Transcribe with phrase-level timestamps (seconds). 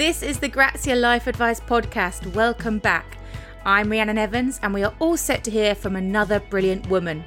[0.00, 2.34] This is the Grazia Life Advice Podcast.
[2.34, 3.18] Welcome back.
[3.66, 7.22] I'm Rhiannon Evans, and we are all set to hear from another brilliant woman.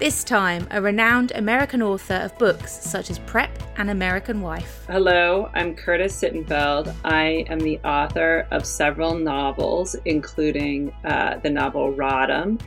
[0.00, 4.84] This time, a renowned American author of books such as Prep and American Wife.
[4.88, 6.92] Hello, I'm Curtis Sittenfeld.
[7.04, 12.60] I am the author of several novels, including uh, the novel Rodham,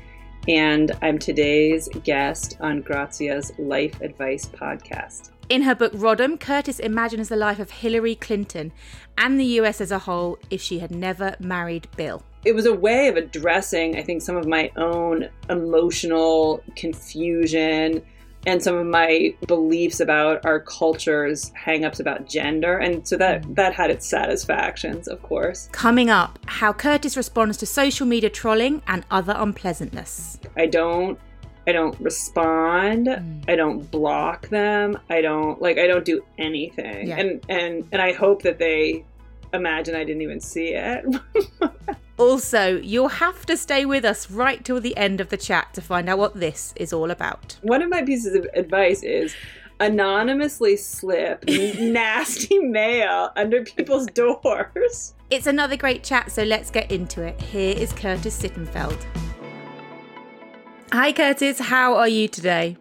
[0.48, 5.32] and I'm today's guest on Grazia's Life Advice podcast.
[5.50, 8.72] In her book Rodham, Curtis imagines the life of Hillary Clinton
[9.18, 12.22] and the US as a whole if she had never married Bill.
[12.46, 18.04] It was a way of addressing, I think, some of my own emotional confusion
[18.46, 22.78] and some of my beliefs about our culture's hangups about gender.
[22.78, 23.56] And so that mm.
[23.56, 25.68] that had its satisfactions of course.
[25.72, 30.40] Coming up how curtis responds to social media trolling and other unpleasantness.
[30.56, 31.20] I don't
[31.68, 33.08] I don't respond.
[33.08, 33.44] Mm.
[33.48, 34.98] I don't block them.
[35.10, 37.08] I don't like I don't do anything.
[37.08, 37.18] Yeah.
[37.18, 39.06] And and and I hope that they
[39.54, 41.06] imagine I didn't even see it.
[42.18, 45.82] also, you'll have to stay with us right till the end of the chat to
[45.82, 47.58] find out what this is all about.
[47.62, 49.36] One of my pieces of advice is
[49.80, 55.14] anonymously slip nasty mail under people's doors.
[55.30, 57.40] It's another great chat, so let's get into it.
[57.42, 59.29] Here is Curtis Sittenfeld.
[60.92, 61.60] Hi, Curtis.
[61.60, 62.76] How are you today?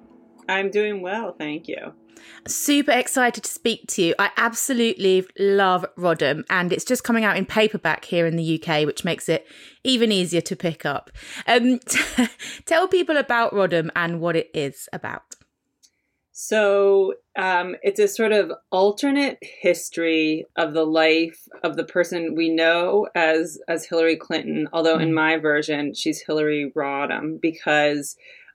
[0.49, 1.93] I'm doing well, thank you.
[2.47, 4.15] Super excited to speak to you.
[4.19, 8.87] I absolutely love Rodham, and it's just coming out in paperback here in the UK,
[8.87, 9.47] which makes it
[9.85, 11.11] even easier to pick up.
[11.47, 12.29] Um, t-
[12.65, 15.35] tell people about Rodham and what it is about.
[16.41, 22.49] So um, it's a sort of alternate history of the life of the person we
[22.49, 24.69] know as as Hillary Clinton.
[24.73, 25.15] Although in mm.
[25.15, 28.15] my version, she's Hillary Rodham because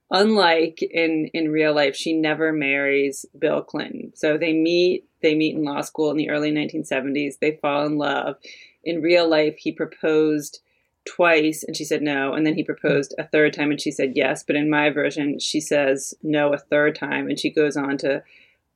[0.10, 4.14] unlike in in real life, she never marries Bill Clinton.
[4.16, 7.40] So they meet they meet in law school in the early 1970s.
[7.42, 8.38] They fall in love.
[8.86, 10.62] In real life, he proposed
[11.06, 14.14] twice and she said no and then he proposed a third time and she said
[14.16, 17.98] yes but in my version she says no a third time and she goes on
[17.98, 18.24] to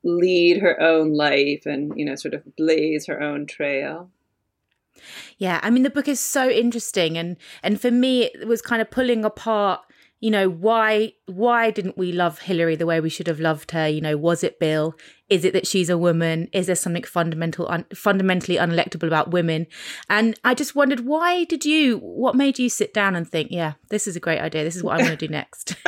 [0.04, 4.10] lead her own life and you know sort of blaze her own trail.
[5.38, 8.82] Yeah i mean the book is so interesting and and for me it was kind
[8.82, 9.80] of pulling apart
[10.20, 13.88] you know why why didn't we love hillary the way we should have loved her?
[13.88, 14.96] You know was it bill
[15.28, 16.48] is it that she's a woman?
[16.52, 19.66] Is there something fundamental un- fundamentally unelectable about women?
[20.08, 23.74] And i just wondered why did you what made you sit down and think yeah
[23.90, 24.64] this is a great idea.
[24.64, 25.74] This is what I'm going to do next.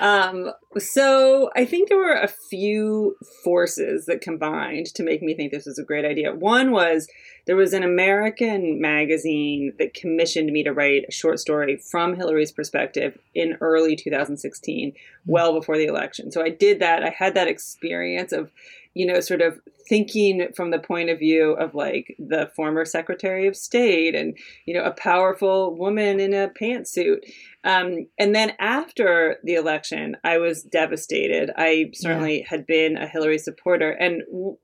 [0.00, 5.50] Um, so i think there were a few forces that combined to make me think
[5.50, 7.08] this was a great idea one was
[7.46, 12.52] there was an American magazine that commissioned me to write a short story from Hillary's
[12.52, 14.96] perspective in early 2016, hmm.
[15.26, 16.30] well before the election.
[16.30, 17.02] So I did that.
[17.02, 18.52] I had that experience of,
[18.94, 23.46] you know, sort of thinking from the point of view of like the former Secretary
[23.46, 24.36] of State and,
[24.66, 27.18] you know, a powerful woman in a pantsuit.
[27.64, 31.50] Um, and then after the election, I was devastated.
[31.56, 32.46] I certainly yeah.
[32.48, 33.90] had been a Hillary supporter.
[33.90, 34.22] And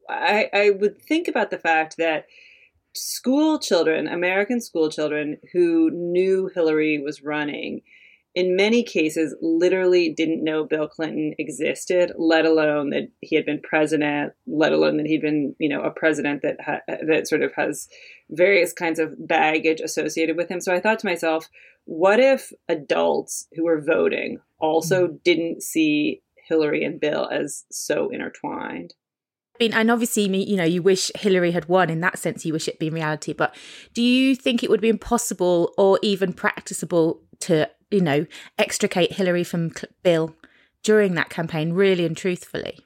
[0.08, 2.26] I, I would think about the fact that
[2.94, 7.82] school children, American school children who knew Hillary was running,
[8.36, 13.62] in many cases literally didn't know Bill Clinton existed, let alone that he had been
[13.62, 17.54] president, let alone that he'd been, you know, a president that ha- that sort of
[17.54, 17.88] has
[18.28, 20.60] various kinds of baggage associated with him.
[20.60, 21.48] So I thought to myself,
[21.86, 25.16] what if adults who were voting also mm-hmm.
[25.24, 28.92] didn't see Hillary and Bill as so intertwined?
[29.58, 31.88] I mean, and obviously, you know, you wish Hillary had won.
[31.88, 33.32] In that sense, you wish it be reality.
[33.32, 33.56] But
[33.94, 38.26] do you think it would be impossible or even practicable to, you know,
[38.58, 40.34] extricate Hillary from Bill
[40.82, 42.78] during that campaign, really and truthfully?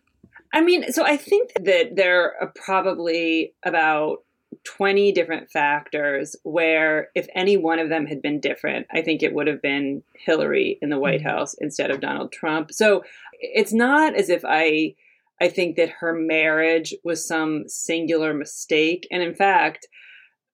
[0.53, 4.25] I mean, so I think that there are probably about
[4.65, 9.33] 20 different factors where if any one of them had been different, I think it
[9.33, 11.29] would have been Hillary in the White mm-hmm.
[11.29, 12.73] House instead of Donald Trump.
[12.73, 13.05] So
[13.39, 14.95] it's not as if I
[15.43, 19.09] I think that her marriage was some singular mistake.
[19.11, 19.89] And in fact,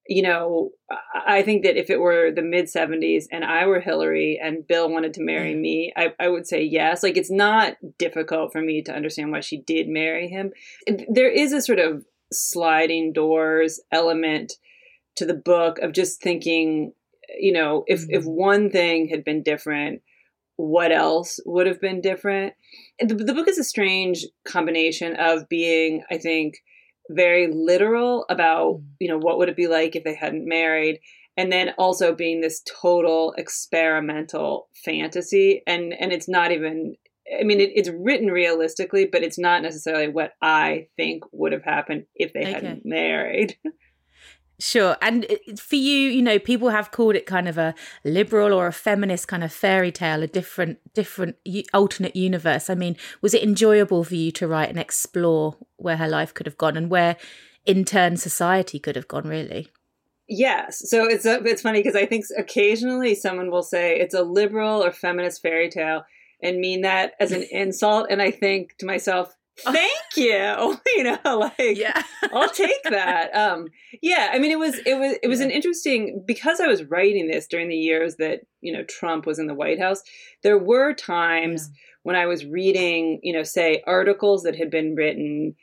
[0.08, 0.70] you know,
[1.26, 4.88] I think that if it were the mid 70s and I were Hillary and Bill
[4.88, 7.02] wanted to marry me, I, I, would say yes.
[7.02, 10.52] Like, it's not difficult for me to understand why she did marry him.
[11.08, 14.52] There is a sort of sliding doors element
[15.16, 16.92] to the book of just thinking,
[17.38, 18.30] you know, if, if mm-hmm.
[18.30, 20.02] one thing had been different,
[20.56, 22.54] what else would have been different.
[23.00, 26.58] The, the book is a strange combination of being, I think,
[27.10, 28.84] very literal about, mm.
[28.98, 31.00] you know, what would it be like if they hadn't married,
[31.36, 35.62] and then also being this total experimental fantasy.
[35.66, 36.96] And and it's not even
[37.40, 41.64] I mean, it, it's written realistically, but it's not necessarily what I think would have
[41.64, 42.52] happened if they okay.
[42.52, 43.56] hadn't married.
[44.58, 44.96] Sure.
[45.02, 45.26] And
[45.58, 47.74] for you, you know, people have called it kind of a
[48.04, 51.36] liberal or a feminist kind of fairy tale, a different, different
[51.74, 52.70] alternate universe.
[52.70, 56.46] I mean, was it enjoyable for you to write and explore where her life could
[56.46, 57.16] have gone and where,
[57.66, 59.28] in turn, society could have gone?
[59.28, 59.68] Really.
[60.26, 60.88] Yes.
[60.88, 64.82] So it's a, it's funny because I think occasionally someone will say it's a liberal
[64.82, 66.04] or feminist fairy tale
[66.42, 70.78] and mean that as an insult, and I think to myself, thank you.
[70.96, 72.02] You know like yeah.
[72.32, 73.30] I'll take that.
[73.34, 73.68] Um
[74.02, 77.28] yeah i mean it was it was it was an interesting because i was writing
[77.28, 80.02] this during the years that you know trump was in the white house
[80.42, 81.78] there were times yeah.
[82.02, 85.54] when i was reading you know say articles that had been written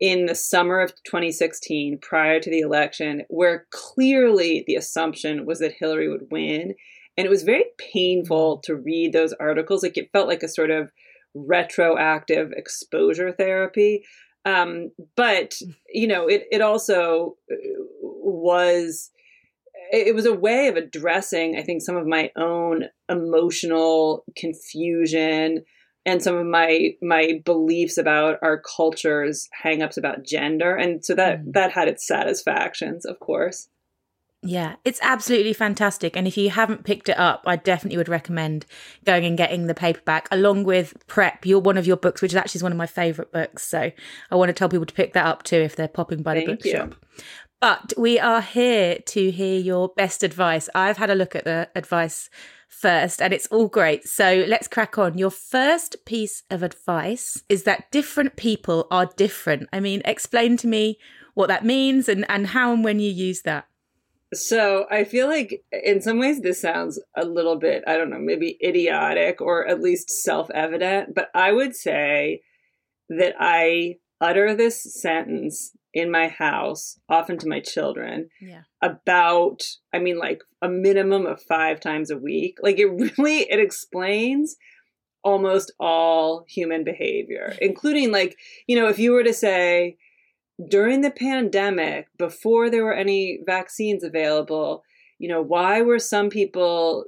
[0.00, 5.72] in the summer of 2016 prior to the election where clearly the assumption was that
[5.72, 6.74] hillary would win.
[7.16, 8.72] And it was very painful mm-hmm.
[8.72, 9.82] to read those articles.
[9.82, 10.90] Like it felt like a sort of
[11.34, 14.04] retroactive exposure therapy.
[14.44, 15.54] Um, but
[15.88, 17.56] you know, it it also uh,
[18.02, 19.10] was
[19.92, 25.64] it was a way of addressing, I think, some of my own emotional confusion
[26.06, 31.40] and some of my my beliefs about our culture's hangups about gender, and so that
[31.40, 31.52] mm.
[31.52, 33.68] that had its satisfactions, of course.
[34.46, 36.16] Yeah, it's absolutely fantastic.
[36.16, 38.66] And if you haven't picked it up, I definitely would recommend
[39.04, 41.46] going and getting the paperback along with Prep.
[41.46, 43.66] You're one of your books, which is actually one of my favorite books.
[43.66, 43.90] So
[44.30, 46.46] I want to tell people to pick that up too if they're popping by the
[46.46, 46.94] bookshop.
[47.60, 50.68] But we are here to hear your best advice.
[50.74, 52.28] I've had a look at the advice
[52.68, 54.06] first and it's all great.
[54.06, 55.16] So let's crack on.
[55.16, 59.70] Your first piece of advice is that different people are different.
[59.72, 60.98] I mean, explain to me
[61.32, 63.66] what that means and, and how and when you use that.
[64.34, 68.18] So I feel like in some ways this sounds a little bit, I don't know,
[68.18, 72.42] maybe idiotic or at least self evident, but I would say
[73.08, 78.62] that I utter this sentence in my house, often to my children, yeah.
[78.82, 82.58] about, I mean, like a minimum of five times a week.
[82.62, 82.86] Like it
[83.18, 84.56] really, it explains
[85.22, 88.36] almost all human behavior, including like,
[88.66, 89.96] you know, if you were to say,
[90.68, 94.84] during the pandemic, before there were any vaccines available,
[95.18, 97.04] you know, why were some people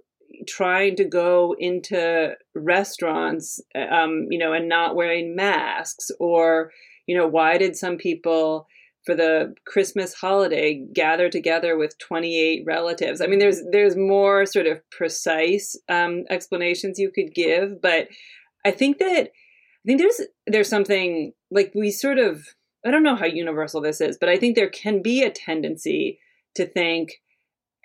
[0.49, 6.11] trying to go into restaurants, um, you know, and not wearing masks?
[6.19, 6.73] Or,
[7.07, 8.67] you know, why did some people
[9.05, 13.21] for the Christmas holiday gather together with 28 relatives?
[13.21, 18.09] I mean, there's there's more sort of precise um, explanations you could give, but
[18.65, 22.45] I think that I think there's there's something like we sort of
[22.87, 26.21] I don't know how universal this is, but I think there can be a tendency
[26.55, 27.21] to think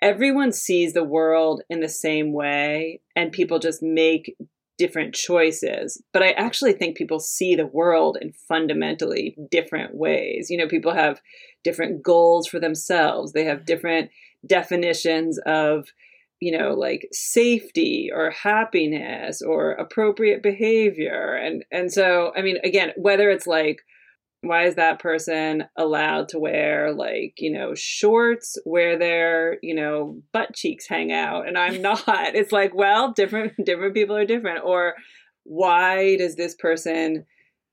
[0.00, 4.36] everyone sees the world in the same way and people just make
[4.78, 6.02] different choices.
[6.12, 10.50] But I actually think people see the world in fundamentally different ways.
[10.50, 11.20] You know, people have
[11.62, 13.66] different goals for themselves, they have mm-hmm.
[13.66, 14.10] different
[14.46, 15.88] definitions of
[16.40, 22.90] you know like safety or happiness or appropriate behavior and and so i mean again
[22.96, 23.82] whether it's like
[24.42, 30.20] why is that person allowed to wear like you know shorts where their you know
[30.32, 31.48] butt cheeks hang out?
[31.48, 32.04] And i'm not.
[32.06, 34.64] It's like well different different people are different.
[34.64, 34.94] Or
[35.44, 37.24] why does this person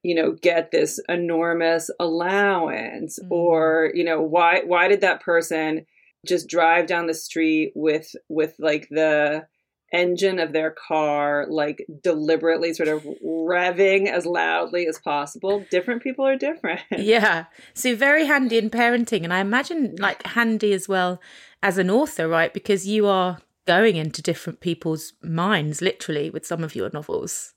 [0.04, 3.20] you know get this enormous allowance?
[3.20, 3.34] Mm-hmm.
[3.34, 5.86] or you know why why did that person
[6.26, 9.46] just drive down the street with with like the
[9.92, 15.66] engine of their car like deliberately sort of revving as loudly as possible.
[15.72, 16.82] Different people are different.
[17.00, 17.46] Yeah.
[17.74, 21.20] So very handy in parenting and i imagine like handy as well
[21.64, 22.54] as an author right?
[22.54, 27.54] Because you are going into different people's minds literally with some of your novels.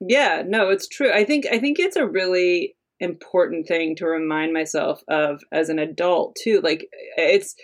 [0.00, 0.42] Yeah.
[0.46, 1.12] No it's true.
[1.12, 5.78] I think i think it's a really important thing to remind myself of as an
[5.78, 6.60] adult too.
[6.62, 7.54] Like it's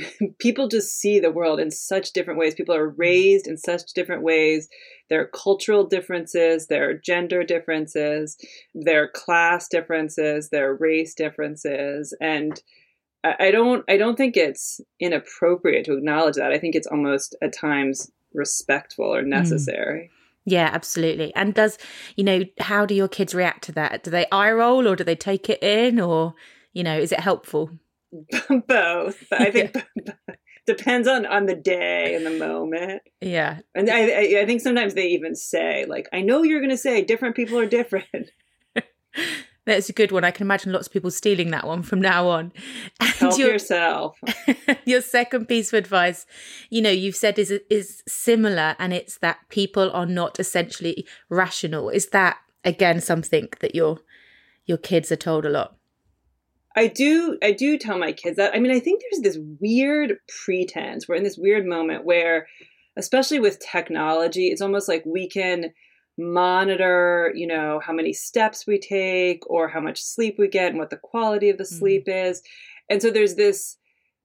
[0.38, 2.54] people just see the world in such different ways.
[2.54, 4.68] People are raised in such different ways.
[5.08, 8.38] There are cultural differences, there are gender differences,
[8.74, 12.60] there are class differences, there are race differences, and
[13.24, 16.52] I don't I don't think it's inappropriate to acknowledge that.
[16.52, 19.28] I think it's almost at times respectful or mm.
[19.28, 20.10] necessary.
[20.12, 20.18] Mm.
[20.44, 21.32] Yeah, absolutely.
[21.36, 21.78] And does,
[22.16, 24.02] you know, how do your kids react to that?
[24.02, 26.34] Do they eye roll or do they take it in or,
[26.72, 27.70] you know, is it helpful?
[28.68, 29.24] both.
[29.32, 29.76] I think
[30.66, 33.02] depends on on the day and the moment.
[33.20, 33.60] Yeah.
[33.74, 37.36] And I, I, think sometimes they even say like i know you're gonna say different
[37.36, 38.30] people are different.
[39.64, 40.24] That's a good one.
[40.24, 42.52] I can imagine lots of people stealing that one from now on.
[43.00, 44.18] And help your, yourself.
[44.84, 46.26] your second piece of advice
[46.68, 51.88] you know you've said is is similar and it's that people are not essentially rational.
[51.88, 53.98] Is that again something that your
[54.66, 55.76] your kids are told a lot
[56.76, 58.54] I do I do tell my kids that.
[58.54, 61.08] I mean, I think there's this weird pretense.
[61.08, 62.46] We're in this weird moment where
[62.96, 65.72] especially with technology, it's almost like we can
[66.18, 70.78] monitor, you know, how many steps we take or how much sleep we get and
[70.78, 71.78] what the quality of the mm-hmm.
[71.78, 72.42] sleep is.
[72.90, 73.78] And so there's this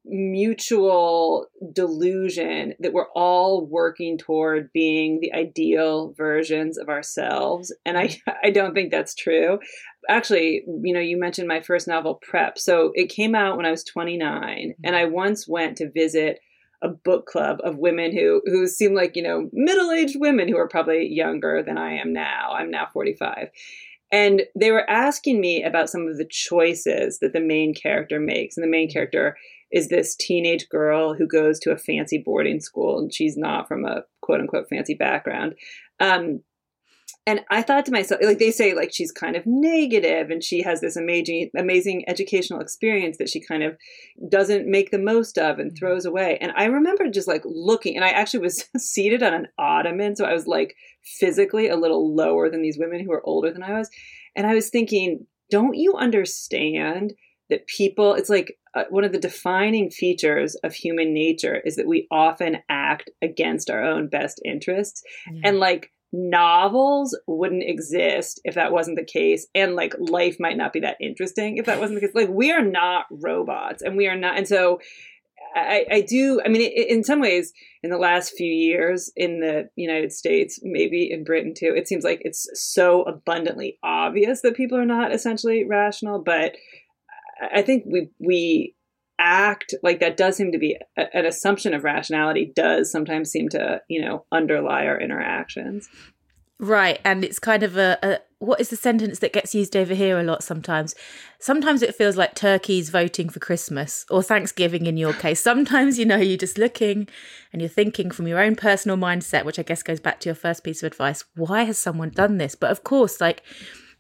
[0.10, 8.10] mutual delusion that we're all working toward being the ideal versions of ourselves and i
[8.44, 9.60] i don't think that's true
[10.10, 13.72] actually you know you mentioned my first novel prep so it came out when i
[13.72, 14.96] was 29 and mm-hmm.
[14.96, 16.40] i once went to visit
[16.82, 20.68] a book club of women who who seem like you know middle-aged women who are
[20.68, 22.52] probably younger than I am now.
[22.54, 23.50] I'm now 45.
[24.12, 28.56] And they were asking me about some of the choices that the main character makes.
[28.56, 28.94] And the main mm-hmm.
[28.94, 29.38] character
[29.72, 33.86] is this teenage girl who goes to a fancy boarding school and she's not from
[33.86, 35.56] a quote unquote fancy background.
[36.00, 36.42] Um,
[37.28, 40.62] and I thought to myself, like they say, like she's kind of negative and she
[40.62, 43.78] has this amazing, amazing educational experience that she kind of
[44.30, 45.78] doesn't make the most of and mm-hmm.
[45.78, 46.38] throws away.
[46.40, 50.24] And I remember just like looking, and I actually was seated on an ottoman, so
[50.24, 53.78] I was like physically a little lower than these women who were older than I
[53.78, 53.90] was.
[54.38, 57.14] And I was thinking, don't you understand
[57.50, 58.14] that people?
[58.14, 62.58] It's like uh, one of the defining features of human nature is that we often
[62.70, 65.04] act against our own best interests,
[65.44, 70.72] and like novels wouldn't exist if that wasn't the case and like life might not
[70.72, 74.08] be that interesting if that wasn't the case like we are not robots and we
[74.08, 74.80] are not and so
[75.54, 77.52] i, I do i mean it, in some ways
[77.84, 82.06] in the last few years in the united states maybe in britain too it seems
[82.06, 86.56] like it's so abundantly obvious that people are not essentially rational but
[87.42, 88.76] i think we we
[89.20, 93.82] act like that does seem to be an assumption of rationality does sometimes seem to
[93.88, 95.90] you know underlie our interactions.
[96.60, 99.94] Right and it's kind of a, a, what is the sentence that gets used over
[99.94, 100.96] here a lot sometimes?
[101.40, 105.40] Sometimes it feels like turkeys voting for christmas or thanksgiving in your case.
[105.40, 107.08] Sometimes you know you're just looking
[107.54, 110.36] and you're thinking from your own personal mindset which i guess goes back to your
[110.36, 111.24] first piece of advice.
[111.36, 112.54] Why has someone done this?
[112.56, 113.42] But of course like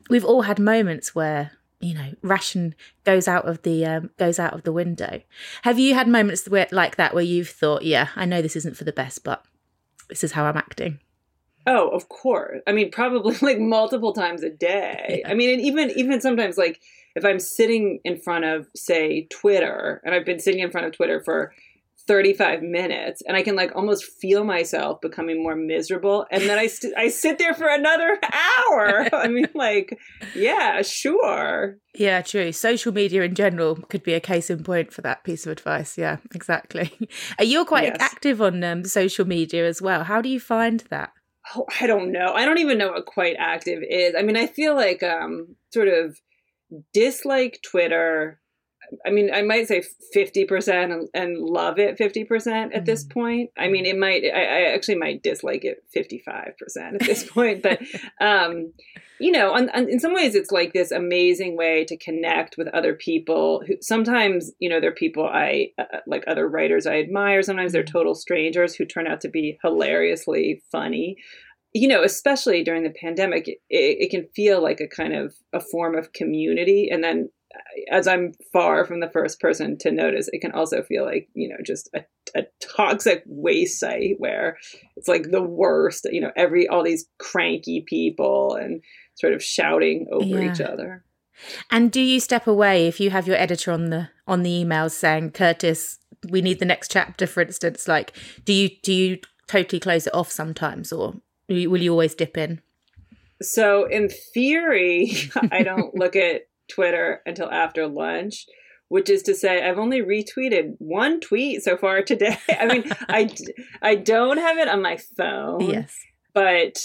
[0.09, 4.53] we've all had moments where you know ration goes out of the um, goes out
[4.53, 5.21] of the window.
[5.63, 8.77] Have you had moments where like that where you've thought yeah i know this isn't
[8.77, 9.43] for the best but
[10.09, 10.99] this is how i'm acting
[11.65, 12.61] oh of course.
[12.65, 15.21] I mean probably like multiple times a day.
[15.23, 15.29] Yeah.
[15.29, 16.81] i mean and even even sometimes like
[17.15, 20.93] if i'm sitting in front of say twitter and i've been sitting in front of
[20.93, 21.53] twitter for
[22.07, 26.25] 35 minutes and I can like almost feel myself becoming more miserable.
[26.31, 29.13] And then I, st- I sit there for another hour.
[29.13, 29.97] I mean, like,
[30.33, 31.77] yeah, sure.
[31.93, 32.51] Yeah, true.
[32.51, 35.97] Social media in general could be a case in point for that piece of advice.
[35.97, 36.91] Yeah, exactly.
[37.39, 37.97] You're quite yes.
[37.99, 40.03] active on um, social media as well.
[40.03, 41.11] How do you find that?
[41.55, 42.33] Oh, I don't know.
[42.33, 44.15] I don't even know what quite active is.
[44.17, 46.19] I mean, I feel like um, sort of
[46.93, 48.39] dislike Twitter
[49.05, 49.83] I mean, I might say
[50.15, 53.19] 50% and, and love it 50% at this mm-hmm.
[53.19, 53.49] point.
[53.57, 57.63] I mean, it might, I, I, actually might dislike it 55% at this point.
[57.63, 57.81] But,
[58.21, 58.73] um,
[59.19, 62.67] you know, on, on, in some ways, it's like this amazing way to connect with
[62.69, 66.99] other people who sometimes, you know, they're people I, uh, uh like other writers I
[66.99, 67.41] admire.
[67.41, 67.97] Sometimes they're mm-hmm.
[67.97, 71.17] total strangers who turn out to be hilariously funny
[71.73, 75.59] you know, especially during the pandemic, it, it, can feel like a kind of a
[75.59, 76.89] form of community.
[76.89, 77.29] And then
[77.91, 81.49] as I'm far from the first person to notice, it can also feel like, you
[81.49, 84.57] know, just a, a toxic waste site where
[84.95, 88.81] it's like the worst, you know, every, all these cranky people and
[89.15, 90.51] sort of shouting over yeah.
[90.51, 91.03] each other.
[91.71, 94.91] And do you step away if you have your editor on the on the emails
[94.91, 95.99] saying, Curtis,
[96.29, 97.87] we need the next chapter, for instance?
[97.87, 101.15] Like, do you do you totally close it off sometimes, or
[101.47, 102.61] will you always dip in?
[103.41, 105.13] So, in theory,
[105.51, 108.45] I don't look at Twitter until after lunch,
[108.89, 112.37] which is to say, I've only retweeted one tweet so far today.
[112.49, 113.29] I mean, I,
[113.81, 115.61] I don't have it on my phone.
[115.61, 115.95] Yes.
[116.33, 116.83] But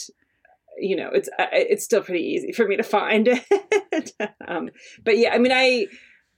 [0.78, 3.28] you know, it's it's still pretty easy for me to find
[3.92, 4.12] it.
[4.48, 4.70] um,
[5.04, 5.86] but yeah, I mean, I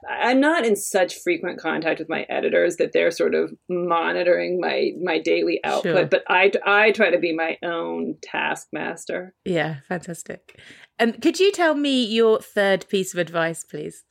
[0.08, 4.92] I'm not in such frequent contact with my editors that they're sort of monitoring my
[5.02, 5.96] my daily output.
[5.96, 6.06] Sure.
[6.06, 9.34] But I I try to be my own taskmaster.
[9.44, 10.60] Yeah, fantastic.
[10.98, 14.04] Um, could you tell me your third piece of advice, please?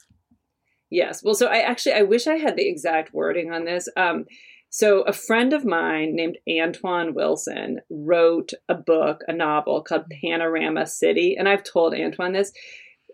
[0.89, 1.23] Yes.
[1.23, 3.87] Well, so I actually I wish I had the exact wording on this.
[3.97, 4.25] Um,
[4.69, 10.85] so a friend of mine named Antoine Wilson wrote a book, a novel called Panorama
[10.87, 12.51] City, and I've told Antoine this.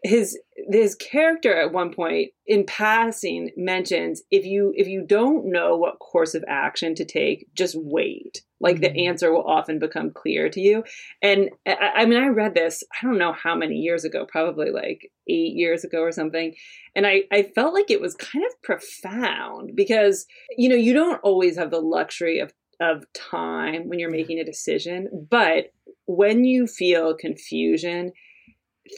[0.03, 0.37] His
[0.71, 5.99] his character at one point in passing mentions if you if you don't know what
[5.99, 8.43] course of action to take just wait.
[8.61, 8.93] Like mm-hmm.
[8.93, 10.83] the answer will often become clear to you.
[11.21, 14.69] And I, I, mean i read this i don't know how many years ago probably
[14.71, 16.55] like eight years ago or something.
[16.95, 20.25] And i i felt like it was kind of profound because
[20.57, 24.45] you know you don't always have the luxury of of time when you're making a
[24.45, 25.73] decision but
[26.05, 28.13] when you feel confusion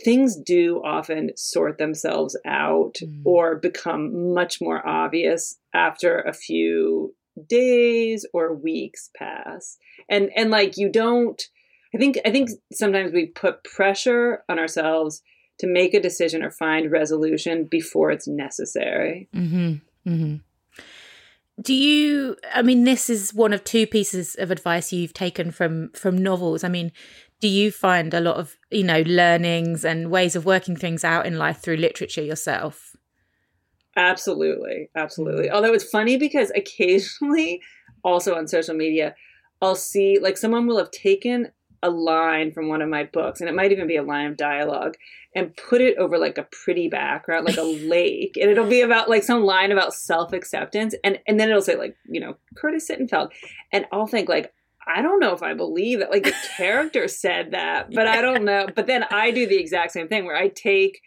[0.04, 3.22] things do often sort themselves out mm.
[3.26, 7.14] or become much more obvious after a few
[7.48, 9.78] days or weeks pass
[10.10, 11.44] and and like you don't
[11.96, 15.22] i think i think sometimes we put pressure on ourselves
[15.58, 19.76] to make a decision or find resolution before it's necessary mm-hmm.
[20.10, 20.36] Mm-hmm.
[21.60, 25.90] Do you i mean this is one of two pieces of advice you've taken from
[25.92, 26.64] from novels.
[26.64, 26.92] I mean
[27.40, 31.26] do you find a lot of you know learnings and ways of working things out
[31.26, 32.96] in life through literature yourself?
[33.96, 34.90] Absolutely.
[34.96, 35.50] Absolutely.
[35.50, 35.52] Mm.
[35.54, 37.62] although it's funny because occasionally
[38.04, 39.16] also on social media
[39.62, 41.52] i'll see like someone will have taken
[41.84, 44.38] a line from one of my books and it might even be a line of
[44.38, 44.96] dialogue
[45.34, 49.10] and put it over like a pretty background like a lake and it'll be about
[49.10, 53.30] like some line about self-acceptance and and then it'll say like you know curtis sittenfeld
[53.72, 54.54] and i'll think like
[54.88, 56.10] I don't know if I believe that.
[56.10, 58.68] Like the character said that, but I don't know.
[58.76, 61.02] But then I do the exact same thing where I take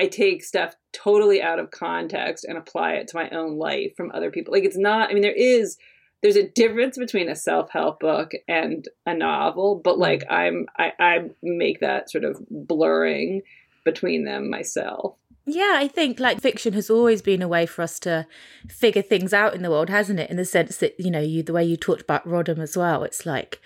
[0.00, 4.10] I take stuff totally out of context and apply it to my own life from
[4.12, 4.52] other people.
[4.52, 5.76] Like it's not I mean there is
[6.22, 10.00] there's a difference between a self-help book and a novel, but hmm.
[10.00, 13.42] like I'm I, I make that sort of blurring
[13.84, 15.16] between them myself.
[15.46, 18.26] Yeah, I think like fiction has always been a way for us to
[18.68, 20.28] figure things out in the world, hasn't it?
[20.28, 23.02] In the sense that, you know, you the way you talked about Rodham as well,
[23.02, 23.60] it's like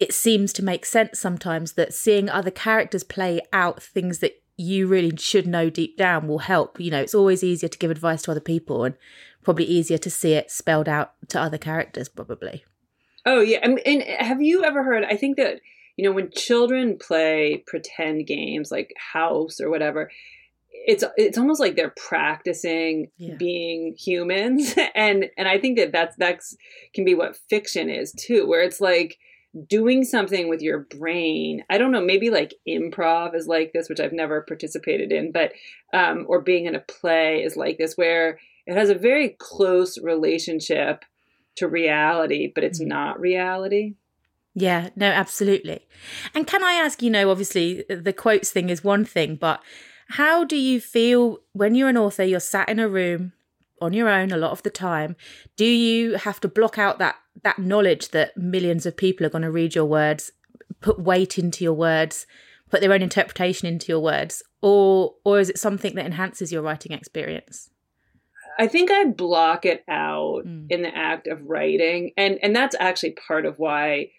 [0.00, 4.88] it seems to make sense sometimes that seeing other characters play out things that you
[4.88, 6.80] really should know deep down will help.
[6.80, 8.96] You know, it's always easier to give advice to other people and
[9.42, 12.64] probably easier to see it spelled out to other characters, probably.
[13.24, 13.58] Oh, yeah.
[13.62, 15.04] And, and have you ever heard?
[15.04, 15.60] I think that,
[15.96, 20.10] you know, when children play pretend games like House or whatever,
[20.86, 23.34] it's it's almost like they're practicing yeah.
[23.34, 26.56] being humans and and i think that that's that's
[26.94, 29.18] can be what fiction is too where it's like
[29.66, 34.00] doing something with your brain i don't know maybe like improv is like this which
[34.00, 35.52] i've never participated in but
[35.92, 39.98] um or being in a play is like this where it has a very close
[39.98, 41.04] relationship
[41.56, 42.90] to reality but it's mm-hmm.
[42.90, 43.94] not reality
[44.54, 45.86] yeah, no, absolutely.
[46.34, 49.62] And can I ask, you know, obviously the quotes thing is one thing, but
[50.08, 53.32] how do you feel when you're an author, you're sat in a room
[53.80, 55.14] on your own a lot of the time?
[55.56, 59.42] Do you have to block out that that knowledge that millions of people are going
[59.42, 60.32] to read your words,
[60.80, 62.26] put weight into your words,
[62.68, 66.62] put their own interpretation into your words, or or is it something that enhances your
[66.62, 67.70] writing experience?
[68.58, 70.66] I think I block it out mm.
[70.68, 74.10] in the act of writing, and and that's actually part of why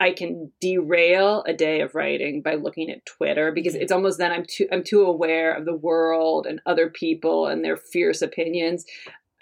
[0.00, 4.32] I can derail a day of writing by looking at Twitter because it's almost then
[4.32, 8.84] I'm too I'm too aware of the world and other people and their fierce opinions.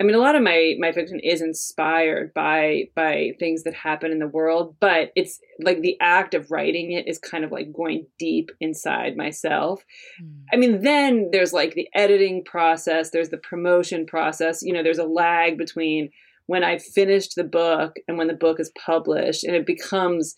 [0.03, 4.11] I mean, a lot of my my fiction is inspired by by things that happen
[4.11, 7.73] in the world, but it's like the act of writing it is kind of like
[7.73, 9.85] going deep inside myself.
[10.21, 10.43] Mm.
[10.53, 14.61] I mean, then there's like the editing process, there's the promotion process.
[14.61, 16.11] You know, there's a lag between
[16.47, 20.35] when I've finished the book and when the book is published, and it becomes,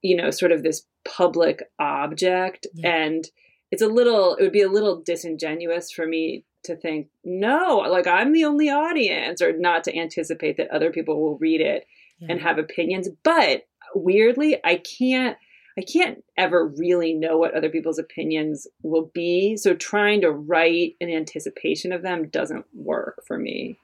[0.00, 2.68] you know, sort of this public object.
[2.74, 2.94] Yeah.
[2.94, 3.24] And
[3.72, 8.06] it's a little, it would be a little disingenuous for me to think, no, like
[8.06, 11.86] I'm the only audience, or not to anticipate that other people will read it
[12.18, 12.28] yeah.
[12.30, 13.08] and have opinions.
[13.22, 15.36] But weirdly, I can't.
[15.78, 19.56] I can't ever really know what other people's opinions will be.
[19.56, 23.78] So trying to write in anticipation of them doesn't work for me.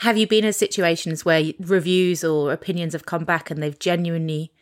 [0.00, 4.52] Have you been in situations where reviews or opinions have come back and they've genuinely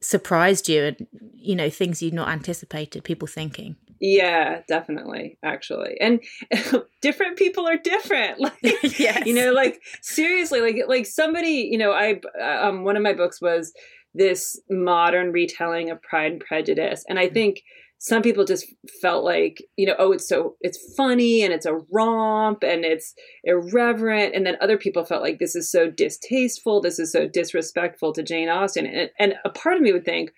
[0.00, 3.76] surprised you and, you know, things you'd not anticipated, people thinking?
[4.00, 5.96] Yeah, definitely, actually.
[6.00, 6.20] And
[7.00, 8.38] different people are different.
[8.62, 9.26] Like, yes.
[9.26, 13.40] you know, like seriously, like like somebody, you know, I um one of my books
[13.40, 13.72] was
[14.14, 17.34] this modern retelling of Pride and Prejudice, and I mm.
[17.34, 17.62] think
[17.98, 21.80] some people just felt like you know oh it's so it's funny and it's a
[21.92, 26.98] romp and it's irreverent and then other people felt like this is so distasteful this
[26.98, 30.30] is so disrespectful to jane austen and, and a part of me would think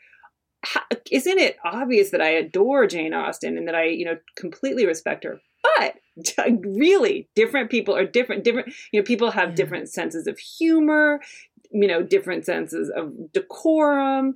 [1.11, 5.25] isn't it obvious that i adore jane austen and that i you know completely respect
[5.25, 5.41] her?
[5.79, 5.97] But
[6.65, 11.21] really different people are different different you know people have different senses of humor
[11.71, 14.35] you know different senses of decorum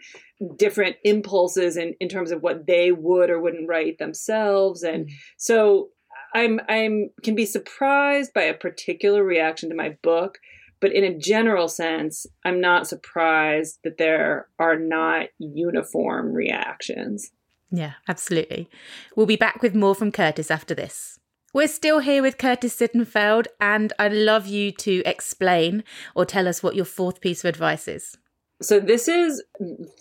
[0.56, 4.82] different impulses in, in terms of what they would or wouldn't write themselves.
[4.82, 5.12] And mm.
[5.36, 5.90] so
[6.34, 10.38] i'm i'm can be surprised by a particular reaction to my book
[10.84, 17.30] but in a general sense i'm not surprised that there are not uniform reactions
[17.70, 18.68] yeah absolutely
[19.16, 21.18] we'll be back with more from curtis after this
[21.54, 25.84] we're still here with Curtis Sittenfeld, and I'd love you to explain
[26.16, 28.16] or tell us what your fourth piece of advice is.
[28.60, 29.40] So this is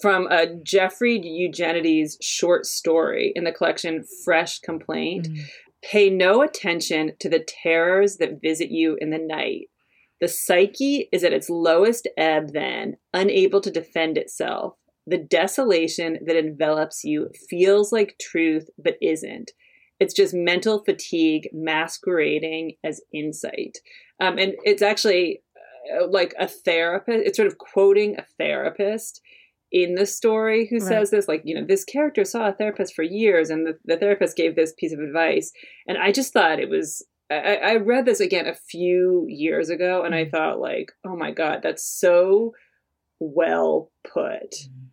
[0.02, 5.30] from a Jeffrey Eugenides short story in the collection Fresh Complaint.
[5.30, 5.42] Mm.
[5.84, 9.70] Pay no attention to the terrors that visit you in the night.
[10.22, 14.76] The psyche is at its lowest ebb then, unable to defend itself.
[15.06, 19.52] The desolation that envelops you feels like truth but isn't.
[20.00, 23.78] It's just mental fatigue masquerading as insight.
[24.20, 25.42] Um, and it's actually
[25.94, 29.22] uh, like a therapist, it's sort of quoting a therapist
[29.74, 30.88] in the story who right.
[30.88, 33.98] says this like you know this character saw a therapist for years and the, the
[33.98, 35.52] therapist gave this piece of advice
[35.88, 40.04] and i just thought it was I, I read this again a few years ago
[40.04, 40.32] and i mm.
[40.32, 42.54] thought like oh my god that's so
[43.20, 44.84] well put mm-hmm.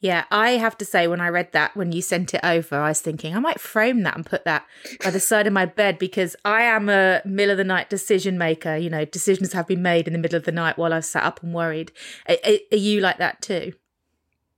[0.00, 2.88] Yeah, I have to say, when I read that, when you sent it over, I
[2.88, 4.66] was thinking I might frame that and put that
[5.02, 8.36] by the side of my bed because I am a middle of the night decision
[8.38, 8.76] maker.
[8.76, 11.24] You know, decisions have been made in the middle of the night while I've sat
[11.24, 11.92] up and worried.
[12.28, 12.36] Are,
[12.72, 13.72] are you like that too?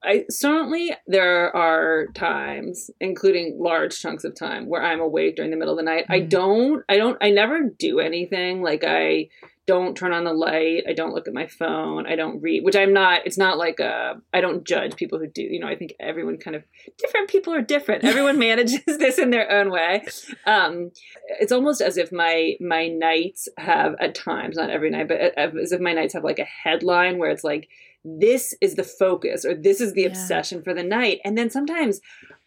[0.06, 5.56] I certainly there are times, including large chunks of time, where I'm awake during the
[5.56, 6.06] middle of the night.
[6.08, 6.14] Mm.
[6.14, 9.28] I don't, I don't, I never do anything like I
[9.66, 10.84] don't turn on the light.
[10.88, 12.06] I don't look at my phone.
[12.06, 15.26] I don't read, which I'm not, it's not like a, I don't judge people who
[15.26, 15.42] do.
[15.42, 16.62] You know, I think everyone kind of,
[16.98, 18.04] different people are different.
[18.04, 20.04] Everyone manages this in their own way.
[20.46, 20.92] Um,
[21.40, 25.30] it's almost as if my, my nights have at times, not every night, but uh,
[25.36, 27.68] uh, as if my nights have like a headline where it's like,
[28.04, 30.08] this is the focus or this is the yeah.
[30.08, 31.18] obsession for the night.
[31.24, 32.00] And then sometimes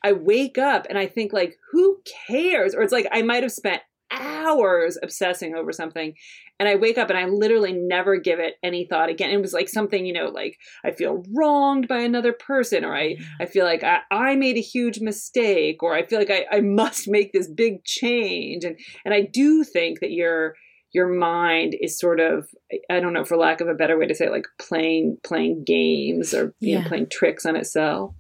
[0.04, 2.74] I wake up and I think like, who cares?
[2.74, 6.16] Or it's like I might have spent hours obsessing over something
[6.60, 9.32] and i wake up and i literally never give it any thought again.
[9.32, 13.16] It was like something you know like i feel wronged by another person or i
[13.40, 16.62] i feel like i, I made a huge mistake or i feel like I, I
[16.62, 18.64] must make this big change.
[18.64, 20.56] And and i do think that your
[20.92, 22.48] your mind is sort of
[22.90, 25.64] i don't know for lack of a better way to say it, like playing playing
[25.64, 26.82] games or yeah.
[26.82, 28.14] know, playing tricks on itself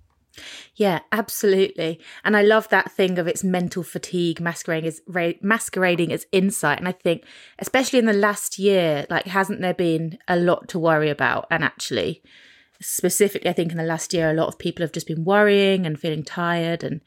[0.75, 1.99] yeah, absolutely.
[2.23, 5.01] And I love that thing of its mental fatigue masquerading as
[5.41, 6.79] masquerading as insight.
[6.79, 7.23] And I think,
[7.59, 11.47] especially in the last year, like hasn't there been a lot to worry about?
[11.49, 12.23] And actually,
[12.81, 15.85] specifically, I think in the last year, a lot of people have just been worrying
[15.85, 16.83] and feeling tired.
[16.83, 17.01] And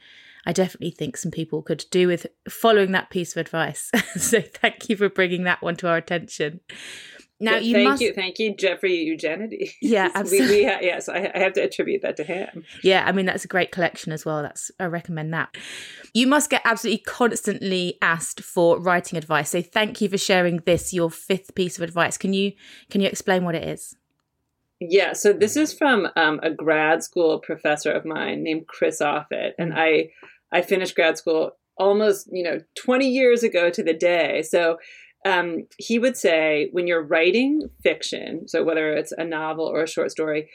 [0.46, 3.90] I definitely think some people could do with following that piece of advice.
[4.16, 6.60] so thank you for bringing that one to our attention.
[7.42, 8.02] Now you thank must...
[8.02, 9.72] you, thank you, Jeffrey Eugenides.
[9.82, 10.48] Yeah, absolutely.
[10.48, 12.64] we, we ha- yes, I, I, have to attribute that to him.
[12.82, 14.42] Yeah, I mean that's a great collection as well.
[14.42, 15.56] That's I recommend that.
[16.14, 19.50] You must get absolutely constantly asked for writing advice.
[19.50, 22.16] So thank you for sharing this, your fifth piece of advice.
[22.16, 22.52] Can you
[22.90, 23.96] can you explain what it is?
[24.80, 29.52] Yeah, so this is from um, a grad school professor of mine named Chris Offutt,
[29.58, 30.10] and I
[30.52, 34.42] I finished grad school almost you know 20 years ago to the day.
[34.42, 34.78] So
[35.24, 39.88] um, he would say when you're writing fiction, so whether it's a novel or a
[39.88, 40.50] short story,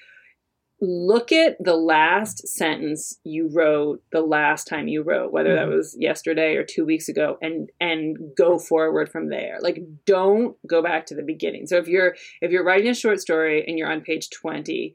[0.80, 5.70] look at the last sentence you wrote the last time you wrote whether mm-hmm.
[5.70, 10.56] that was yesterday or 2 weeks ago and and go forward from there like don't
[10.68, 13.80] go back to the beginning so if you're if you're writing a short story and
[13.80, 14.94] you're on page 20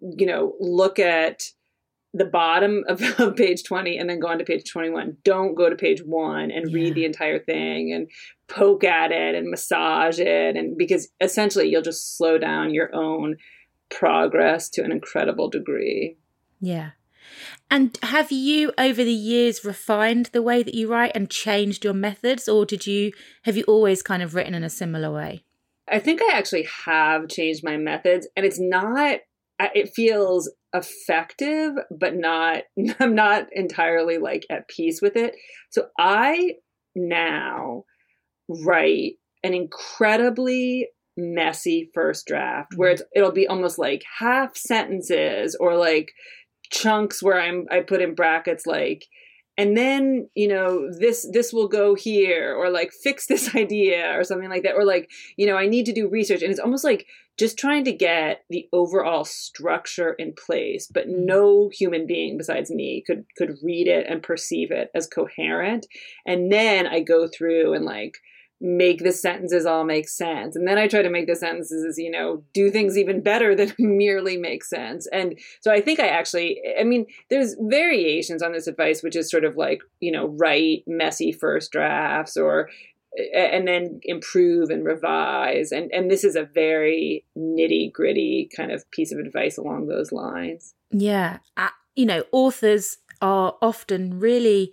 [0.00, 1.42] you know look at
[2.14, 5.18] the bottom of, of, page 20 and then go on to page 21.
[5.24, 6.74] Don't go to page one and yeah.
[6.74, 8.08] read the entire thing and
[8.48, 10.56] poke at it and massage it.
[10.56, 13.36] And because essentially you'll just slow down your own
[13.90, 16.16] progress to an incredible degree.
[16.60, 16.90] Yeah.
[17.70, 21.94] And have you over the years refined the way that you write and changed your
[21.94, 25.44] methods or did you have you always kind of written in a similar way?
[25.88, 29.20] I think I actually have changed my methods and it's not
[29.60, 32.62] it feels effective but not
[33.00, 35.34] i'm not entirely like at peace with it
[35.70, 36.52] so i
[36.94, 37.84] now
[38.48, 43.02] write an incredibly messy first draft where mm-hmm.
[43.02, 46.12] it's it'll be almost like half sentences or like
[46.70, 49.06] chunks where i'm i put in brackets like
[49.56, 54.24] and then you know this this will go here or like fix this idea or
[54.24, 56.84] something like that or like you know i need to do research and it's almost
[56.84, 57.06] like
[57.38, 61.26] just trying to get the overall structure in place but mm.
[61.26, 65.86] no human being besides me could could read it and perceive it as coherent
[66.26, 68.16] and then i go through and like
[68.60, 70.56] make the sentences all make sense.
[70.56, 73.74] And then I try to make the sentences, you know, do things even better than
[73.78, 75.06] merely make sense.
[75.12, 79.30] And so I think I actually, I mean, there's variations on this advice, which is
[79.30, 82.70] sort of like, you know, write messy first drafts or,
[83.34, 85.72] and then improve and revise.
[85.72, 90.12] And, and this is a very nitty gritty kind of piece of advice along those
[90.12, 90.74] lines.
[90.90, 91.38] Yeah.
[91.56, 94.72] Uh, you know, authors are often really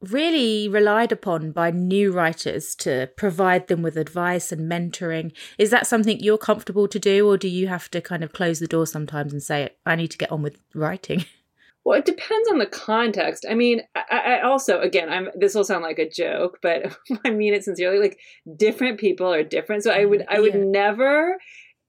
[0.00, 5.32] really relied upon by new writers to provide them with advice and mentoring.
[5.58, 8.60] Is that something you're comfortable to do, or do you have to kind of close
[8.60, 11.24] the door sometimes and say, I need to get on with writing?
[11.88, 13.46] Well, it depends on the context.
[13.48, 15.30] I mean, I, I also, again, I'm.
[15.34, 17.98] This will sound like a joke, but I mean it sincerely.
[17.98, 18.18] Like
[18.58, 20.64] different people are different, so I would, I would yeah.
[20.64, 21.38] never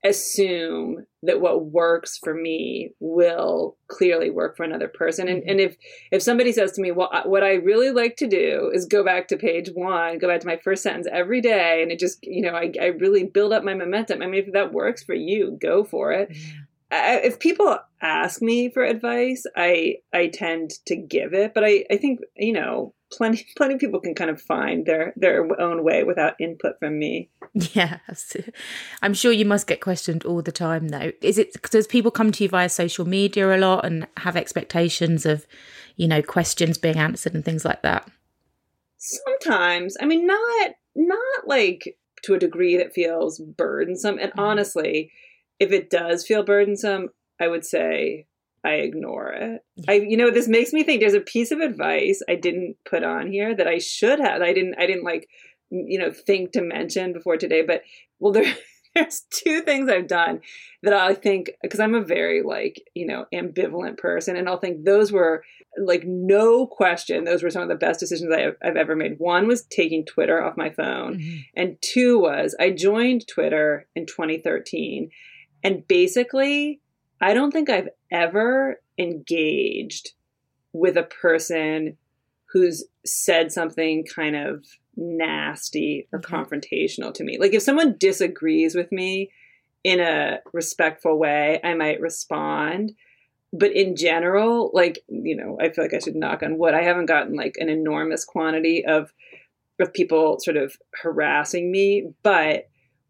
[0.06, 5.50] assume that what works for me will clearly work for another person and, mm-hmm.
[5.50, 5.76] and if
[6.10, 9.28] if somebody says to me well what i really like to do is go back
[9.28, 12.42] to page one go back to my first sentence every day and it just you
[12.42, 15.58] know i, I really build up my momentum i mean if that works for you
[15.62, 16.34] go for it
[16.92, 21.86] I, if people ask me for advice i i tend to give it but i
[21.92, 25.84] i think you know plenty plenty of people can kind of find their their own
[25.84, 27.30] way without input from me.
[27.54, 28.00] Yeah
[29.02, 31.12] i'm sure you must get questioned all the time though.
[31.22, 35.26] Is it does people come to you via social media a lot and have expectations
[35.26, 35.46] of
[35.96, 38.10] you know questions being answered and things like that?
[38.98, 39.98] Sometimes.
[40.00, 44.40] I mean not not like to a degree that feels burdensome and mm-hmm.
[44.40, 45.12] honestly
[45.60, 48.26] if it does feel burdensome i would say
[48.62, 49.64] I ignore it.
[49.88, 53.04] I you know this makes me think there's a piece of advice I didn't put
[53.04, 54.42] on here that I should have.
[54.42, 55.30] I didn't I didn't like
[55.70, 57.84] you know think to mention before today, but
[58.20, 58.54] well there
[58.96, 60.42] there's two things I've done
[60.84, 64.84] that I think because I'm a very like, you know, ambivalent person and I'll think
[64.84, 65.44] those were
[65.78, 69.20] like no question those were some of the best decisions I have, I've ever made.
[69.20, 71.38] One was taking Twitter off my phone mm-hmm.
[71.56, 75.12] and two was I joined Twitter in 2013
[75.64, 76.82] and basically
[77.22, 80.12] I don't think I've ever engaged
[80.74, 81.98] with a person
[82.52, 84.64] who's said something kind of
[84.96, 86.36] nasty or mm-hmm.
[86.36, 87.38] confrontational to me.
[87.40, 89.32] Like if someone disagrees with me
[89.84, 92.94] in a respectful way, I might respond.
[93.52, 96.74] But in general, like, you know, I feel like I should knock on wood.
[96.74, 99.12] I haven't gotten like an enormous quantity of
[99.80, 102.68] of people sort of harassing me, but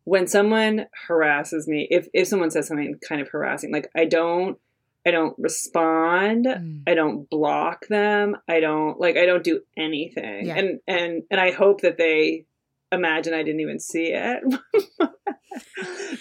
[0.09, 4.57] when someone harasses me, if if someone says something kind of harassing, like I don't
[5.05, 6.81] I don't respond, mm.
[6.87, 10.47] I don't block them, I don't like I don't do anything.
[10.47, 10.55] Yeah.
[10.55, 12.45] And and and I hope that they
[12.91, 14.41] imagine I didn't even see it.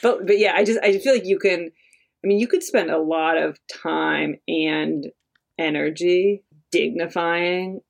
[0.03, 1.71] but but yeah, I just I feel like you can
[2.23, 5.07] I mean you could spend a lot of time and
[5.59, 7.81] energy dignifying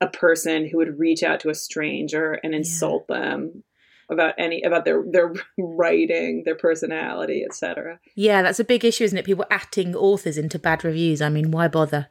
[0.00, 3.18] a person who would reach out to a stranger and insult yeah.
[3.18, 3.64] them
[4.10, 7.98] about any about their their writing, their personality, etc.
[8.14, 9.24] Yeah, that's a big issue, isn't it?
[9.24, 11.20] People acting authors into bad reviews.
[11.20, 12.08] I mean, why bother?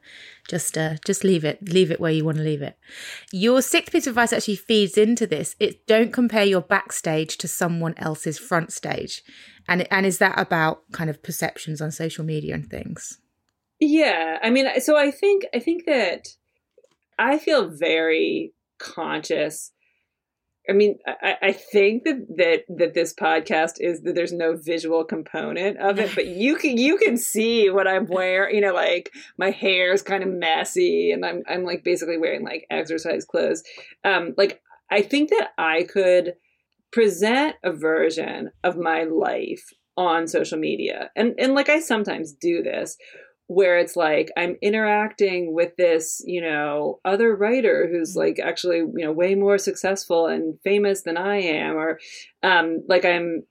[0.48, 1.68] Just uh, just leave it.
[1.68, 2.76] Leave it where you want to leave it.
[3.32, 5.56] Your sixth piece of advice actually feeds into this.
[5.60, 9.22] It don't compare your backstage to someone else's front stage.
[9.68, 13.18] And and is that about kind of perceptions on social media and things?
[13.80, 16.28] Yeah, I mean, so I think I think that
[17.18, 19.71] I feel very conscious
[20.68, 25.04] I mean, I, I, think that, that that this podcast is that there's no visual
[25.04, 28.54] component of it, but you can you can see what I'm wearing.
[28.54, 32.44] You know, like my hair is kind of messy, and I'm I'm like basically wearing
[32.44, 33.64] like exercise clothes.
[34.04, 36.34] Um, like I think that I could
[36.92, 39.64] present a version of my life
[39.96, 42.96] on social media, and and like I sometimes do this,
[43.52, 48.20] where it's like I'm interacting with this, you know, other writer who's mm-hmm.
[48.20, 51.98] like actually, you know, way more successful and famous than I am, or
[52.42, 53.42] um, like I'm,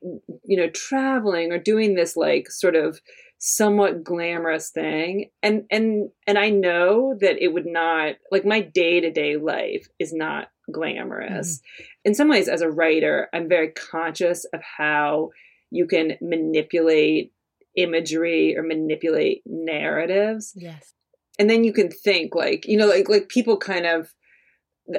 [0.43, 2.99] you know, traveling or doing this like sort of
[3.43, 9.37] somewhat glamorous thing and and and I know that it would not like my day-to-day
[9.37, 11.57] life is not glamorous.
[11.57, 11.85] Mm.
[12.05, 15.31] In some ways as a writer, I'm very conscious of how
[15.71, 17.33] you can manipulate
[17.75, 20.53] imagery or manipulate narratives.
[20.55, 20.93] Yes.
[21.39, 24.13] And then you can think like, you know, like like people kind of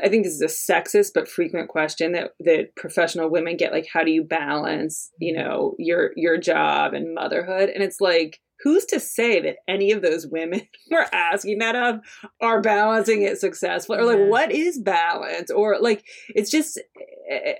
[0.02, 3.88] I think this is a sexist but frequent question that that professional women get like
[3.92, 5.42] how do you balance, you mm-hmm.
[5.42, 7.68] know, your your job and motherhood?
[7.68, 12.00] And it's like who's to say that any of those women we're asking that of
[12.40, 16.80] are balancing it successfully or like what is balance or like it's just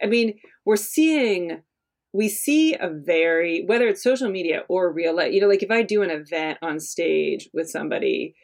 [0.03, 1.61] i mean we're seeing
[2.13, 5.71] we see a very whether it's social media or real life you know like if
[5.71, 8.35] i do an event on stage with somebody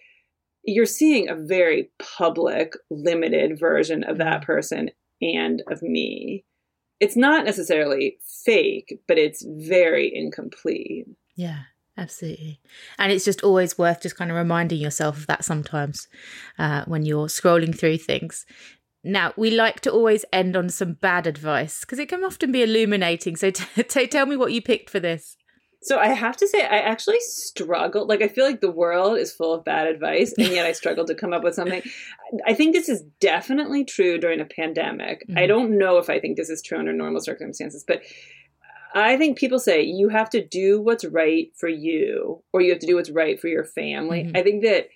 [0.64, 4.52] you're seeing a very public limited version of that mm-hmm.
[4.52, 6.44] person and of me
[7.00, 11.06] it's not necessarily fake, but it's very incomplete.
[11.36, 11.62] Yeah.
[11.96, 12.60] Absolutely.
[12.96, 16.06] And it's just always worth just kind of reminding yourself of that sometimes
[16.56, 18.46] uh, when you're scrolling through things.
[19.04, 22.62] Now, we like to always end on some bad advice because it can often be
[22.62, 23.36] illuminating.
[23.36, 25.36] So, t- t- tell me what you picked for this.
[25.82, 28.08] So, I have to say, I actually struggled.
[28.08, 31.06] Like, I feel like the world is full of bad advice, and yet I struggled
[31.06, 31.82] to come up with something.
[32.46, 35.24] I think this is definitely true during a pandemic.
[35.28, 35.38] Mm-hmm.
[35.38, 38.02] I don't know if I think this is true under normal circumstances, but
[38.94, 42.80] I think people say you have to do what's right for you or you have
[42.80, 44.24] to do what's right for your family.
[44.24, 44.36] Mm-hmm.
[44.36, 44.88] I think that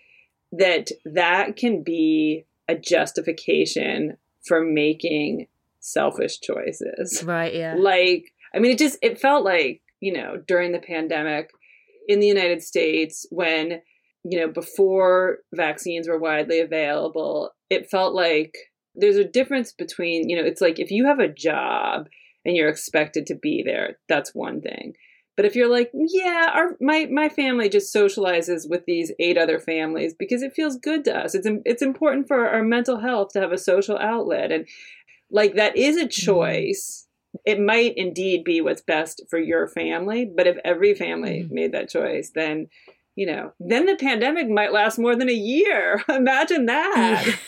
[0.52, 5.46] that that can be a justification for making
[5.80, 7.22] selfish choices.
[7.24, 7.74] Right, yeah.
[7.78, 11.50] Like I mean it just it felt like, you know, during the pandemic
[12.08, 13.80] in the United States when
[14.24, 18.54] you know, before vaccines were widely available, it felt like
[18.94, 22.06] there's a difference between, you know, it's like if you have a job
[22.44, 24.94] and you're expected to be there, that's one thing.
[25.36, 29.58] But if you're like, yeah, our my my family just socializes with these eight other
[29.58, 31.34] families because it feels good to us.
[31.34, 34.66] It's it's important for our mental health to have a social outlet and
[35.30, 36.08] like that is a mm-hmm.
[36.08, 37.08] choice.
[37.46, 41.54] It might indeed be what's best for your family, but if every family mm-hmm.
[41.54, 42.68] made that choice, then
[43.16, 46.02] you know, then the pandemic might last more than a year.
[46.08, 47.38] Imagine that.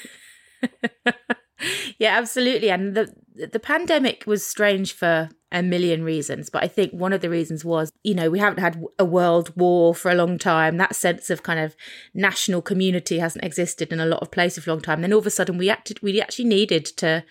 [1.98, 2.70] yeah, absolutely.
[2.70, 7.20] And the the pandemic was strange for a million reasons, but I think one of
[7.20, 10.76] the reasons was, you know, we haven't had a world war for a long time.
[10.76, 11.76] That sense of kind of
[12.12, 15.00] national community hasn't existed in a lot of places for a long time.
[15.00, 17.24] Then all of a sudden, we acted, we actually needed to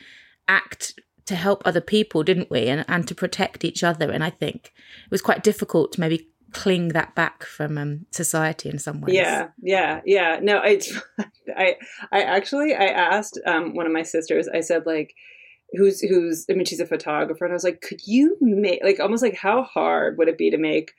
[0.47, 2.67] act to help other people, didn't we?
[2.67, 4.09] And and to protect each other.
[4.09, 4.73] And I think
[5.05, 9.15] it was quite difficult to maybe cling that back from um, society in some ways.
[9.15, 10.39] Yeah, yeah, yeah.
[10.41, 10.79] No, I,
[11.57, 11.75] I,
[12.11, 14.47] I actually I asked um, one of my sisters.
[14.47, 15.13] I said like,
[15.75, 18.99] who's who's I mean she's a photographer, and I was like, could you make like
[18.99, 20.93] almost like how hard would it be to make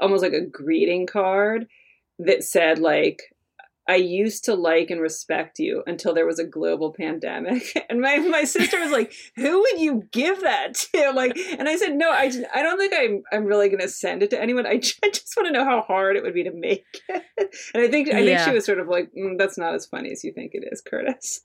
[0.00, 1.66] almost like a greeting card
[2.18, 3.34] that said like
[3.90, 7.64] I used to like and respect you until there was a global pandemic.
[7.90, 11.10] And my, my sister was like, who would you give that to?
[11.20, 14.22] Like, and I said, no, I, I don't think I'm, I'm really going to send
[14.22, 14.64] it to anyone.
[14.64, 17.24] I just, just want to know how hard it would be to make it.
[17.74, 20.12] And I think, I think she was sort of like, mm, that's not as funny
[20.12, 21.40] as you think it is, Curtis.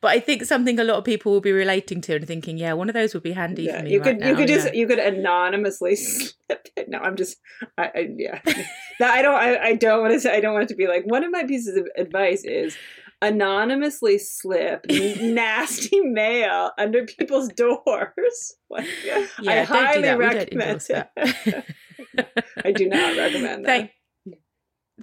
[0.00, 2.72] but I think something a lot of people will be relating to and thinking, yeah,
[2.72, 3.92] one of those would be handy yeah, for me.
[3.92, 4.56] You right could, now, you could yeah.
[4.56, 6.88] just, you could anonymously slip it.
[6.88, 7.36] No, I'm just,
[7.76, 8.40] I, I yeah.
[9.00, 11.04] I don't, I, I don't want to say, I don't want it to be like,
[11.04, 12.76] one of my pieces of advice is
[13.20, 18.54] anonymously slip nasty mail under people's doors.
[18.70, 21.06] Like, yeah, I highly recommend it.
[22.64, 23.68] I do not recommend that.
[23.68, 23.90] Thank,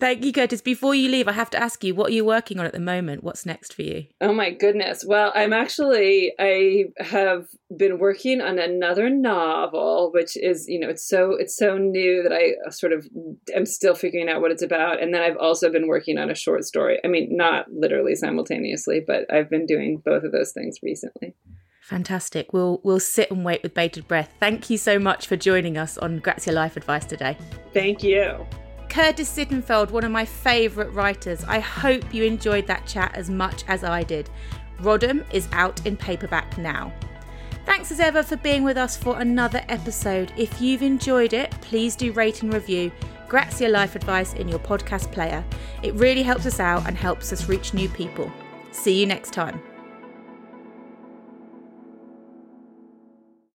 [0.02, 0.64] Thank you, Curtis.
[0.64, 2.80] Before you leave, I have to ask you, what are you working on at the
[2.80, 3.24] moment?
[3.24, 4.08] What's next for you?
[4.20, 5.06] Oh my goodness.
[5.08, 7.46] Well, I'm actually I have
[7.78, 12.34] been working on another novel, which is, you know, it's so it's so new that
[12.34, 13.08] I sort of
[13.56, 15.00] am still figuring out what it's about.
[15.00, 16.98] And then I've also been working on a short story.
[17.06, 21.36] I mean, not literally simultaneously, but I've been doing both of those things recently.
[21.84, 22.54] Fantastic.
[22.54, 24.34] We'll we'll sit and wait with bated breath.
[24.40, 27.38] Thank you so much for joining us on Grazia Life Advice today.
[27.72, 28.48] Thank you.
[28.92, 31.46] Curtis Sittenfeld, one of my favourite writers.
[31.46, 34.30] I hope you enjoyed that chat as much as I did.
[34.82, 36.92] Rodham is out in paperback now.
[37.66, 40.34] Thanks as ever for being with us for another episode.
[40.36, 42.92] If you've enjoyed it, please do rate and review
[43.30, 45.42] Grazia Life Advice in your podcast player.
[45.84, 48.30] It really helps us out and helps us reach new people.
[48.74, 49.62] See you next time.